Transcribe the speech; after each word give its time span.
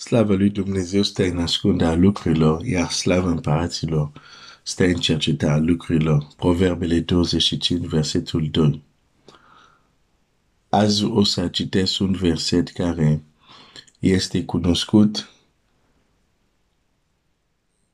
Slavă 0.00 0.34
lui 0.34 0.50
Dumnezeu 0.50 1.02
stă 1.02 1.24
în 1.24 1.38
ascunderea 1.38 1.94
lucrurilor, 1.94 2.64
iar 2.64 2.90
slavă 2.90 3.28
împăraților 3.28 4.12
stă 4.62 4.84
în 4.84 4.94
cercetarea 4.94 5.58
lucrurilor. 5.58 6.26
Proverbele 6.36 7.00
25, 7.00 7.86
versetul 7.86 8.48
2. 8.50 8.82
Azi 10.68 11.04
o 11.04 11.24
să 11.24 11.48
citesc 11.48 12.00
un 12.00 12.12
verset 12.12 12.68
care 12.68 13.22
este 13.98 14.44
cunoscut, 14.44 15.30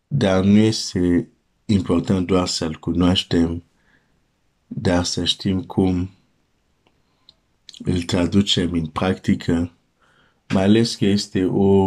dar 0.07 0.45
nu 0.45 0.59
este 0.59 1.29
important 1.64 2.27
doar 2.27 2.46
să-l 2.46 2.75
cunoaștem, 2.75 3.62
dar 4.66 5.04
să 5.04 5.25
știm 5.25 5.62
cum 5.62 6.11
îl 7.79 8.02
traducem 8.02 8.73
în 8.73 8.86
practică, 8.86 9.75
mai 10.48 10.62
ales 10.62 10.94
că 10.94 11.04
este 11.04 11.44
o, 11.44 11.84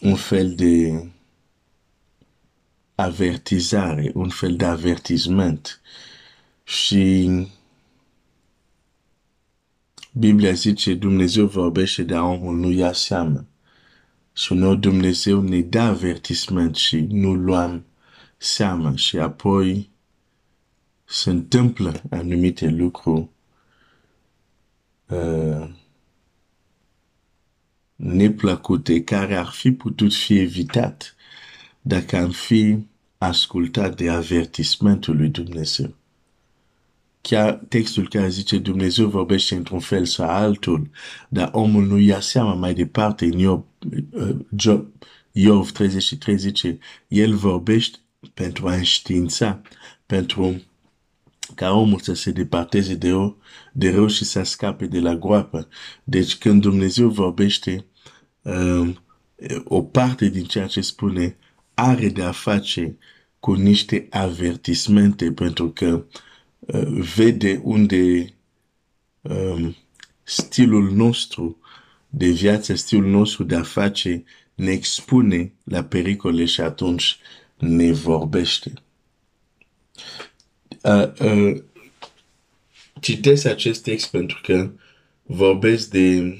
un 0.00 0.14
fel 0.16 0.54
de 0.54 1.04
avertizare, 2.94 4.10
un 4.14 4.28
fel 4.28 4.56
de 4.56 4.64
avertisment. 4.64 5.80
Și 6.64 7.30
Biblia 10.12 10.52
zice, 10.52 10.94
Dumnezeu 10.94 11.46
vorbește, 11.46 12.02
dar 12.02 12.20
omul 12.20 12.56
nu 12.56 12.70
ia 12.70 12.92
seamă. 12.92 13.46
Și 14.32 14.52
uneori 14.52 14.80
Dumnezeu 14.80 15.40
ne 15.40 15.60
dă 15.60 15.80
avertisment 15.80 16.76
și 16.76 17.00
nu 17.00 17.34
luăm 17.34 17.84
seamă 18.36 18.96
și 18.96 19.18
apoi 19.18 19.90
se 21.04 21.30
întâmplă 21.30 22.02
anumite 22.10 22.68
lucruri 22.68 23.28
uh, 25.08 25.68
neplăcute 27.96 29.02
care 29.02 29.36
ar 29.36 29.46
fi 29.46 29.72
putut 29.72 30.14
fi 30.14 30.38
evitat 30.38 31.14
dacă 31.80 32.16
am 32.16 32.30
fi 32.30 32.86
ascultat 33.18 33.96
de 33.96 34.10
avertismentul 34.10 35.16
lui 35.16 35.28
Dumnezeu. 35.28 35.94
Chiar 37.20 37.52
textul 37.68 38.08
care 38.08 38.28
zice 38.28 38.58
Dumnezeu 38.58 39.08
vorbește 39.08 39.54
într-un 39.54 39.80
fel 39.80 40.04
sau 40.04 40.28
altul, 40.28 40.90
dar 41.28 41.48
omul 41.52 41.86
nu 41.86 41.98
ia 41.98 42.20
seama 42.20 42.54
mai 42.54 42.74
departe 42.74 43.24
în 43.24 43.38
Iov, 43.38 43.64
uh, 44.12 44.36
Job, 44.56 44.86
Iov 45.32 45.70
33 45.70 46.38
zice, 46.38 46.78
el 47.08 47.34
vorbește 47.34 47.98
pentru 48.34 48.68
a 48.68 48.74
înștiința, 48.74 49.62
pentru 50.06 50.62
ca 51.54 51.70
omul 51.70 51.98
să 51.98 52.14
se 52.14 52.30
departeze 52.30 52.94
de, 52.94 53.12
o, 53.12 53.34
de 53.72 53.90
rău 53.90 54.06
și 54.06 54.24
să 54.24 54.42
scape 54.42 54.86
de 54.86 55.00
la 55.00 55.16
groapă. 55.16 55.68
Deci 56.04 56.36
când 56.36 56.60
Dumnezeu 56.60 57.08
vorbește, 57.08 57.86
um, 58.42 58.98
o 59.64 59.82
parte 59.82 60.28
din 60.28 60.44
ceea 60.44 60.66
ce 60.66 60.80
spune 60.80 61.36
are 61.74 62.08
de 62.08 62.22
a 62.22 62.32
face 62.32 62.96
cu 63.40 63.52
niște 63.52 64.06
avertismente 64.10 65.32
pentru 65.32 65.70
că 65.70 66.06
uh, 66.58 67.02
vede 67.14 67.60
unde 67.62 68.34
um, 69.20 69.76
stilul 70.22 70.90
nostru 70.92 71.58
de 72.08 72.28
viață, 72.28 72.74
stilul 72.74 73.10
nostru 73.10 73.44
de 73.44 73.54
a 73.54 73.62
face 73.62 74.24
ne 74.54 74.70
expune 74.70 75.52
la 75.64 75.84
pericole 75.84 76.44
și 76.44 76.60
atunci 76.60 77.18
ne 77.58 77.92
vorbește. 77.92 78.72
Uh, 80.84 81.12
uh, 81.20 81.62
citesc 83.00 83.46
acest 83.46 83.82
text 83.82 84.10
pentru 84.10 84.40
că 84.42 84.70
vorbesc 85.22 85.90
de 85.90 86.38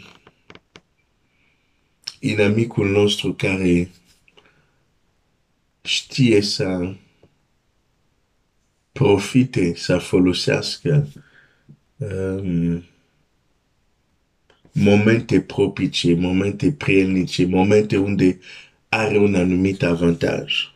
inamicul 2.21 2.91
nostru 2.91 3.35
care 3.35 3.91
știe 5.83 6.41
să 6.41 6.95
profite, 8.93 9.75
să 9.75 9.99
folosească 9.99 11.09
um, 11.97 12.85
momente 14.73 15.41
propice, 15.41 16.15
momente 16.15 16.73
prielnice, 16.73 17.47
momente 17.47 17.97
unde 17.97 18.39
are 18.89 19.19
un 19.19 19.35
anumit 19.35 19.83
avantaj. 19.83 20.74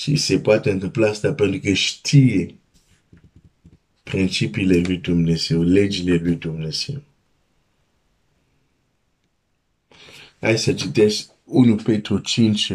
Și 0.00 0.16
se 0.16 0.40
poate 0.40 0.70
întâmpla 0.70 1.08
asta 1.08 1.34
pentru 1.34 1.60
că 1.60 1.72
știe 1.72 2.58
principiile 4.02 4.76
lui 4.76 4.96
Dumnezeu, 4.96 5.62
legile 5.62 6.14
lui 6.14 6.34
Dumnezeu. 6.34 7.02
Hai 10.40 10.58
să 10.58 10.74
citesc 10.74 11.30
1 11.44 11.76
Petru 11.76 12.18
5, 12.18 12.72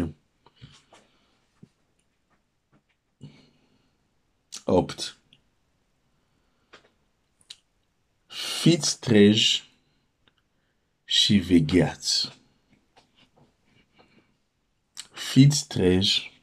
8. 4.64 5.18
Fiți 8.60 9.00
treji 9.00 9.70
și 11.04 11.36
vegheați. 11.36 12.38
Fiți 15.12 15.66
treji 15.66 16.35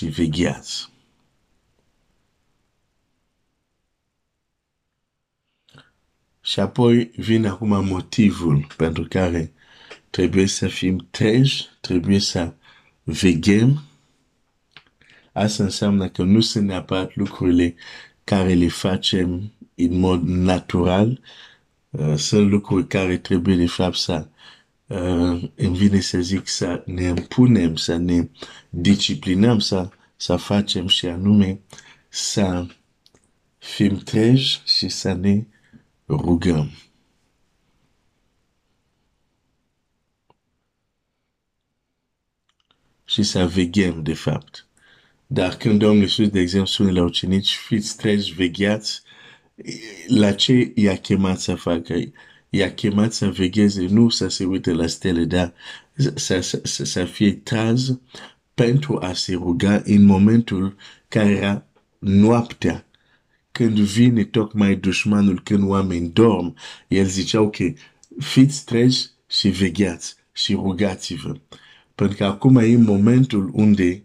și 0.00 0.06
vegheați. 0.06 0.88
Și 6.40 6.60
apoi 6.60 7.10
vine 7.16 7.48
acum 7.48 7.84
motivul 7.86 8.66
pentru 8.76 9.04
care 9.08 9.52
trebuie 10.10 10.46
să 10.46 10.68
fim 10.68 11.06
treji, 11.10 11.66
trebuie 11.80 12.18
să 12.18 12.54
veghem. 13.02 13.82
Asta 15.32 15.62
înseamnă 15.62 16.08
că 16.08 16.22
nu 16.22 16.40
sunt 16.40 16.66
neapărat 16.66 17.16
lucrurile 17.16 17.74
care 18.24 18.52
le 18.54 18.68
facem 18.68 19.52
în 19.74 19.98
mod 19.98 20.22
natural, 20.22 21.20
uh, 21.90 22.14
sunt 22.16 22.50
lucruri 22.50 22.86
care 22.86 23.18
trebuie 23.18 23.56
de 23.56 23.66
fapt 23.66 23.96
să 23.96 24.26
uh, 24.26 24.39
îmi 25.54 25.76
vine 25.76 26.00
să 26.00 26.20
zic 26.20 26.48
să 26.48 26.82
ne 26.86 27.02
impunem, 27.02 27.76
să 27.76 27.96
ne 27.96 28.28
disciplinăm, 28.70 29.58
să, 29.58 29.88
să 30.16 30.36
facem 30.36 30.86
și 30.86 31.06
anume 31.06 31.60
să 32.08 32.66
fim 33.58 33.98
treji 33.98 34.60
și 34.64 34.88
să 34.88 35.12
ne 35.12 35.46
rugăm. 36.08 36.70
Și 43.04 43.22
să 43.22 43.46
veghem, 43.46 44.02
de 44.02 44.14
fapt. 44.14 44.66
Dar 45.26 45.56
când 45.56 45.78
Domnul 45.78 46.02
Iisus, 46.02 46.28
de 46.28 46.40
exemplu, 46.40 46.70
spune 46.70 46.90
la 46.90 47.02
ucenici, 47.02 47.54
fiți 47.54 47.96
treji, 47.96 48.34
vegheați, 48.34 49.02
la 50.06 50.32
ce 50.32 50.72
i-a 50.74 50.96
chemat 50.96 51.40
să 51.40 51.54
facă? 51.54 51.94
I-a 52.50 52.74
chemat 52.74 53.12
să 53.12 53.30
vegheze, 53.30 53.86
nu 53.86 54.08
să 54.08 54.28
se 54.28 54.44
uite 54.44 54.72
la 54.72 54.86
stele, 54.86 55.24
dar 55.24 55.52
să, 56.14 56.40
să, 56.40 56.60
să, 56.62 56.84
să 56.84 57.04
fie 57.04 57.32
traz 57.32 57.98
pentru 58.54 58.98
a 58.98 59.12
se 59.12 59.32
ruga 59.32 59.82
în 59.84 60.04
momentul 60.04 60.76
care 61.08 61.30
era 61.30 61.64
noaptea 61.98 62.84
când 63.52 63.78
vine 63.78 64.24
tocmai 64.24 64.76
dușmanul, 64.76 65.40
când 65.42 65.68
oameni 65.68 66.08
dorm, 66.08 66.56
el 66.88 67.06
zicea, 67.06 67.40
ok, 67.40 67.56
fiți 68.18 68.64
treji 68.64 69.06
și 69.26 69.48
vegheați 69.48 70.16
și 70.32 70.52
rugați-vă. 70.52 71.40
Pentru 71.94 72.16
că 72.16 72.24
acum 72.24 72.56
e 72.56 72.76
momentul 72.76 73.50
unde, 73.52 74.02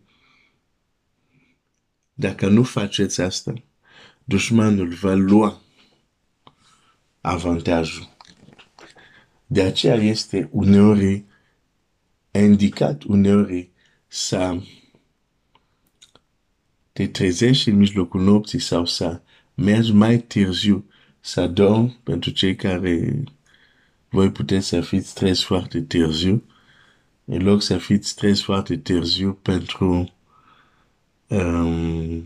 dacă 2.13 2.47
nu 2.47 2.63
faceți 2.63 3.21
asta, 3.21 3.53
dușmanul 4.23 4.93
va 4.93 5.13
lua 5.13 5.61
avantajul. 7.21 8.14
De 9.47 9.61
aceea 9.61 9.95
este 9.95 10.49
uneori 10.51 11.23
indicat, 12.31 13.03
uneori 13.03 13.69
să 14.07 14.61
te 16.91 17.07
trezești 17.07 17.69
în 17.69 17.75
mijlocul 17.75 18.21
nopții 18.21 18.59
sau 18.59 18.85
să 18.85 19.21
mergi 19.53 19.91
mai 19.91 20.17
târziu 20.19 20.85
să 21.19 21.47
dormi. 21.47 21.99
Pentru 22.03 22.29
cei 22.29 22.55
care 22.55 23.23
voi 24.09 24.31
puteți 24.31 24.67
să 24.67 24.81
fiți 24.81 25.09
stres 25.09 25.43
foarte 25.43 25.81
târziu, 25.81 26.43
în 27.25 27.43
loc 27.43 27.61
să 27.61 27.77
fiți 27.77 28.09
stres 28.09 28.41
foarte 28.41 28.77
târziu 28.77 29.33
pentru 29.41 30.13
um, 31.27 32.25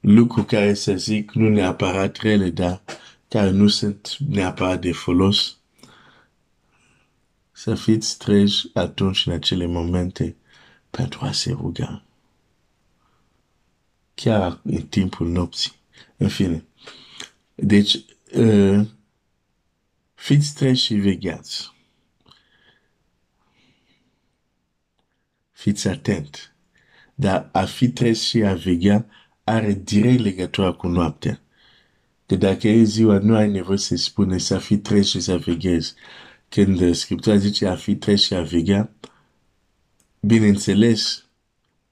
lucruri 0.00 0.46
care 0.46 0.74
să 0.74 0.92
zic 0.96 1.32
nu 1.32 1.48
neapărat 1.48 2.16
rele, 2.16 2.50
dar 2.50 2.82
care 3.30 3.50
nu 3.50 3.68
sunt 3.68 4.16
neapărat 4.28 4.80
de 4.80 4.92
folos. 4.92 5.58
Să 7.52 7.74
fiți 7.74 8.18
treji 8.18 8.70
atunci 8.74 9.26
în 9.26 9.32
acele 9.32 9.66
momente 9.66 10.36
pentru 10.90 11.18
a 11.22 11.32
se 11.32 11.50
ruga 11.50 12.04
chiar 14.22 14.60
în 14.62 14.86
timpul 14.86 15.28
nopții. 15.28 15.72
În 16.16 16.28
fine. 16.28 16.64
Deci, 17.54 17.94
uh, 18.34 18.86
fiți 20.14 20.54
treji 20.54 20.84
și 20.84 20.94
vegheați. 20.94 21.74
Fiți 25.50 25.88
atent. 25.88 26.54
Dar 27.14 27.48
a 27.52 27.64
fi 27.64 27.90
trezi 27.90 28.26
și 28.26 28.42
a 28.44 28.54
veghea 28.54 29.06
are 29.44 29.72
direct 29.72 30.20
legătură 30.20 30.72
cu 30.72 30.86
noaptea. 30.88 31.40
Că 32.30 32.36
dacă 32.36 32.68
e 32.68 32.82
ziua, 32.82 33.18
nu 33.18 33.34
ai 33.34 33.50
nevoie 33.50 33.78
să 33.78 33.96
spune 33.96 34.38
să 34.38 34.58
fi 34.58 34.78
trezi 34.78 35.10
și 35.10 35.20
să 35.20 35.36
veghezi. 35.36 35.94
Când 36.48 36.94
Scriptura 36.94 37.36
zice 37.36 37.66
a 37.66 37.74
fi 37.76 37.96
trezi 37.96 38.24
și 38.24 38.34
a 38.34 38.42
veghea, 38.42 38.90
bineînțeles, 40.20 41.24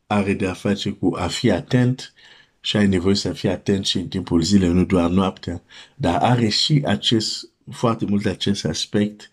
are 0.07 0.35
de 0.35 0.47
a 0.47 0.53
face 0.53 0.91
cu 0.91 1.15
a 1.17 1.27
fi 1.27 1.51
atent 1.51 2.13
și 2.61 2.77
ai 2.77 2.87
nevoie 2.87 3.15
să 3.15 3.33
fii 3.33 3.49
atent 3.49 3.87
și 3.87 3.97
în 3.97 4.09
timpul 4.09 4.43
zilei, 4.43 4.69
nu 4.69 4.85
doar 4.85 5.11
noaptea, 5.11 5.63
dar 5.95 6.23
are 6.23 6.49
și 6.49 6.83
acest, 6.87 7.51
foarte 7.71 8.05
mult 8.05 8.27
acest 8.27 8.65
aspect 8.65 9.31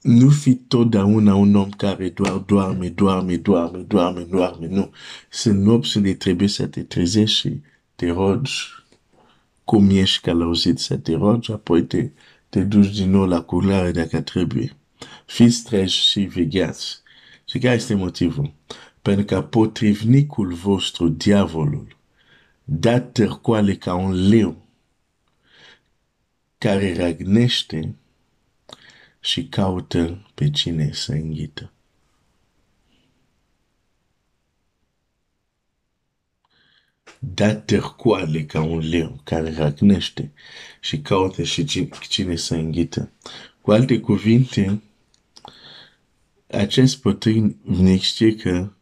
nu 0.00 0.28
fi 0.28 0.54
totdeauna 0.54 1.34
un 1.34 1.54
om 1.54 1.70
care 1.70 2.08
doar 2.08 2.36
doarme, 2.36 2.88
doarme, 2.88 3.36
doarme, 3.36 3.78
doarme, 3.78 4.20
doarme, 4.20 4.66
nu. 4.66 4.90
Sunt 5.30 5.62
nopți 5.62 5.96
unde 5.96 6.14
trebuie 6.14 6.48
să 6.48 6.66
te 6.66 6.82
trezești 6.82 7.38
și 7.38 7.60
te 7.94 8.06
rogi 8.06 8.79
cum 9.70 9.90
ești 9.90 10.20
călăuzit 10.20 10.78
să 10.78 10.96
te 10.96 11.14
rogi, 11.14 11.52
apoi 11.52 11.84
te, 11.84 12.10
te 12.48 12.62
duci 12.62 12.96
din 12.96 13.10
nou 13.10 13.26
la 13.26 13.42
culare 13.42 13.90
dacă 13.90 14.20
trebuie. 14.20 14.76
Fiți 15.26 15.64
treji 15.64 16.00
și 16.00 16.20
vegheați. 16.20 17.02
Și 17.44 17.58
care 17.58 17.74
este 17.74 17.94
motivul? 17.94 18.54
Pentru 19.02 19.24
că 19.24 19.42
potrivnicul 19.42 20.52
vostru, 20.52 21.08
diavolul, 21.08 21.96
da 22.64 23.00
târcoale 23.00 23.74
ca 23.74 23.94
un 23.94 24.28
leu 24.28 24.66
care 26.58 26.96
răgnește 26.96 27.94
și 29.20 29.46
caută 29.48 30.26
pe 30.34 30.50
cine 30.50 30.90
să 30.92 31.12
înghită. 31.12 31.72
Da 37.22 37.54
târcoale 37.54 38.44
ca 38.44 38.62
un 38.62 38.78
leu 38.88 39.20
care 39.24 39.54
răgnește 39.54 40.32
și 40.80 41.00
caută 41.00 41.42
și 41.42 41.88
cine 42.08 42.36
să 42.36 42.54
înghită. 42.54 43.12
Cu 43.60 43.70
alte 43.70 44.00
cuvinte, 44.00 44.82
acest 46.46 47.00
potrivnic 47.00 48.00
știe 48.00 48.36
că 48.36 48.72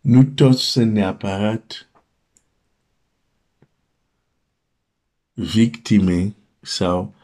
nu 0.00 0.24
toți 0.24 0.62
sunt 0.62 0.92
neapărat 0.92 1.88
victime 5.32 6.34
sau 6.60 7.14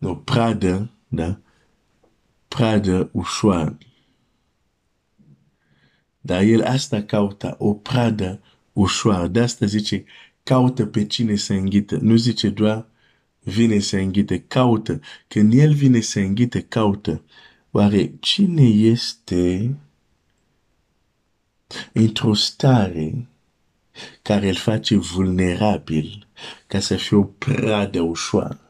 o 0.00 0.14
pradă, 0.14 0.90
da? 1.08 1.38
Pradă 2.48 3.08
ușoară. 3.12 3.78
Dar 6.26 6.42
el 6.42 6.62
asta 6.62 7.02
caută, 7.02 7.56
o 7.58 7.74
pradă 7.74 8.40
ușoară. 8.72 9.26
De 9.26 9.40
asta 9.40 9.66
zice, 9.66 10.04
caută 10.42 10.86
pe 10.86 11.06
cine 11.06 11.36
să 11.36 11.52
înghită. 11.52 11.98
Nu 12.00 12.16
zice 12.16 12.48
doar 12.48 12.86
vine 13.40 13.78
să 13.78 13.96
înghite, 13.96 14.44
caută. 14.48 15.00
Când 15.28 15.52
el 15.54 15.72
vine 15.72 16.00
să 16.00 16.18
înghite, 16.18 16.60
caută. 16.60 17.22
Oare 17.70 18.12
cine 18.20 18.62
este 18.62 19.74
într-o 21.92 22.34
stare 22.34 23.28
care 24.22 24.48
îl 24.48 24.54
face 24.54 24.96
vulnerabil 24.96 26.26
ca 26.66 26.80
să 26.80 26.96
fie 26.96 27.16
o 27.16 27.22
pradă 27.22 28.00
ușoară? 28.00 28.65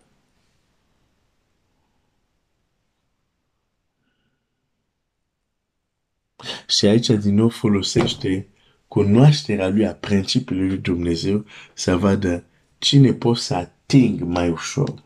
Și 6.69 6.87
aici 6.87 7.07
din 7.07 7.35
nou 7.35 7.49
folosește 7.49 8.49
cunoașterea 8.89 9.69
lui 9.69 9.87
a 9.87 9.95
principiului 9.95 10.69
lui 10.69 10.79
Dumnezeu 10.79 11.45
să 11.75 11.97
vadă 11.97 12.45
cine 12.79 13.13
poate 13.13 13.41
să 13.41 13.55
ating 13.55 14.21
mai 14.21 14.51
ușor. 14.51 15.05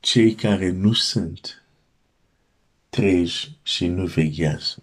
Cei 0.00 0.34
care 0.34 0.70
nu 0.70 0.92
sunt 0.92 1.64
treji 2.88 3.58
și 3.62 3.86
nu 3.86 4.06
veghează 4.06 4.82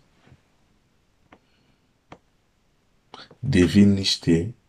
devin 3.39 3.93
niște 3.93 4.31
uh, 4.31 4.60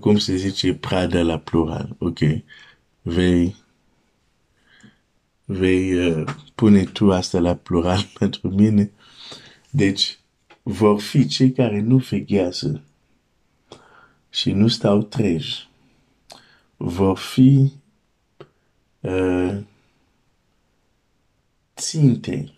cum 0.00 0.18
se 0.18 0.36
zice 0.36 0.74
prada 0.74 1.22
la 1.22 1.38
plural, 1.38 1.96
ok? 1.98 2.18
Vei 3.02 3.56
vei 5.46 5.94
uh, 5.94 6.34
pune 6.54 6.84
tu 6.84 7.12
asta 7.12 7.38
la 7.38 7.54
plural 7.54 8.06
pentru 8.18 8.48
mine. 8.60 8.90
Deci, 9.70 10.18
vor 10.62 11.00
fi 11.00 11.26
cei 11.26 11.52
care 11.52 11.80
nu 11.80 11.96
veghează 11.96 12.82
și 14.30 14.52
nu 14.52 14.68
stau 14.68 15.02
treji. 15.02 15.68
Vor 16.76 17.18
fi 17.18 17.72
uh, 19.00 19.58
ținte 21.76 22.52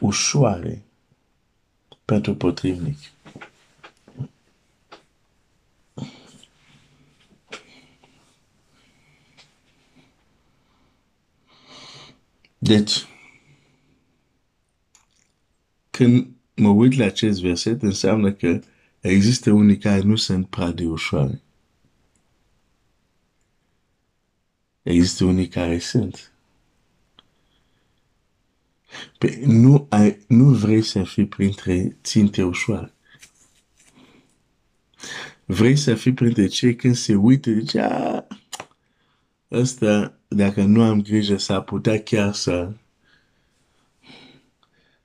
ușoare 0.00 0.82
pentru 2.04 2.34
potrivnic. 2.34 2.98
Deci, 12.68 13.06
când 15.90 16.28
mă 16.54 16.68
uit 16.68 16.96
la 16.96 17.04
acest 17.04 17.40
verset, 17.40 17.82
înseamnă 17.82 18.32
că 18.32 18.60
există 19.00 19.52
unii 19.52 19.78
care 19.78 20.00
nu 20.00 20.16
sunt 20.16 20.46
prea 20.46 20.70
de 20.70 20.86
ușoare. 20.86 21.42
Există 24.82 25.24
unii 25.24 25.48
care 25.48 25.78
sunt. 25.78 26.32
Pe, 29.18 29.42
nu, 29.46 29.86
ai, 29.90 30.18
nu 30.26 30.44
vrei 30.44 30.82
să 30.82 31.04
fii 31.04 31.26
printre 31.26 31.96
ținte 32.02 32.42
ușoare. 32.42 32.92
Vrei 35.44 35.76
să 35.76 35.94
fii 35.94 36.14
printre 36.14 36.46
cei 36.46 36.76
când 36.76 36.96
se 36.96 37.14
uită, 37.14 37.50
zice, 37.50 37.80
a, 37.80 38.26
ăsta, 39.50 40.18
dacă 40.28 40.62
nu 40.62 40.82
am 40.82 41.02
grijă, 41.02 41.36
s-ar 41.36 41.62
putea 41.62 42.02
chiar 42.02 42.32
să 42.32 42.72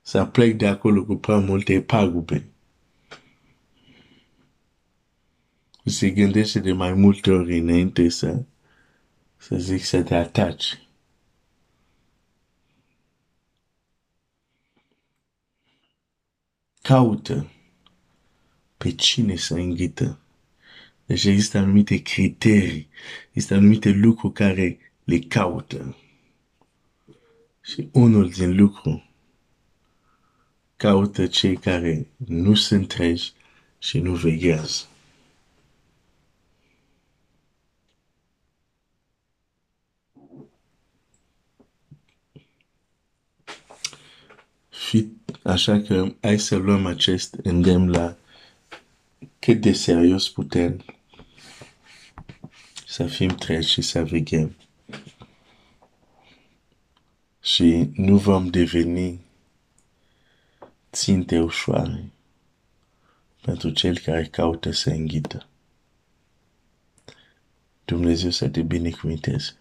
să 0.06 0.26
plec 0.26 0.58
de 0.58 0.68
acolo 0.68 1.06
cu 1.06 1.16
prea 1.16 1.38
multe 1.38 1.82
pagube. 1.82 2.48
Se 5.86 6.10
gândește 6.10 6.60
de 6.60 6.72
mai 6.72 6.94
multe 6.94 7.32
ori 7.32 7.58
înainte 7.58 8.10
să, 8.10 8.44
să 9.38 9.56
zic 9.58 9.84
să 9.84 10.04
te 10.04 10.16
ataci. 10.16 10.88
Caută 16.82 17.52
pe 18.78 18.92
cine 18.96 19.36
să 19.36 19.54
înghită. 19.54 20.23
Deci 21.06 21.24
există 21.26 21.58
anumite 21.58 22.02
criterii, 22.02 22.88
există 23.28 23.54
anumite 23.54 23.90
lucruri 23.90 24.34
care 24.34 24.78
le 25.04 25.20
caută. 25.20 25.98
Și 27.62 27.90
unul 27.92 28.30
din 28.30 28.56
lucru 28.56 29.10
caută 30.76 31.28
cei 31.28 31.56
care 31.56 32.08
nu 32.28 32.56
sunt 32.56 32.88
treji 32.88 33.32
și 33.78 34.00
nu 34.00 34.16
veghează. 34.16 34.88
Fi, 44.70 45.08
așa 45.44 45.82
că 45.82 46.14
hai 46.22 46.40
să 46.40 46.56
luăm 46.56 46.86
acest 46.86 47.34
îndemn 47.44 47.90
la 47.90 48.18
cât 49.44 49.62
de 49.62 49.74
serios 49.74 50.30
putem 50.30 50.86
să 52.86 53.08
fim 53.08 53.36
treji 53.36 53.70
și 53.70 53.82
să 53.82 54.04
veghem. 54.04 54.56
Și 57.42 57.90
nu 57.94 58.18
vom 58.18 58.48
deveni 58.48 59.20
ținte 60.92 61.40
ușoare 61.40 62.12
pentru 63.42 63.70
cel 63.70 63.98
care 63.98 64.26
caută 64.26 64.72
să 64.72 64.90
înghită. 64.90 65.48
Dumnezeu 67.86 68.30
să 68.30 68.50
te 68.50 68.62
binecuvinteze. 68.62 69.58